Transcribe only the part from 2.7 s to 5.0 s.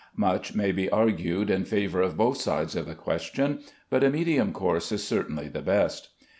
of the question, but a medium course